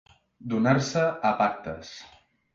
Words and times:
Donar-se 0.53 1.03
a 1.31 1.35
pactes. 1.43 1.95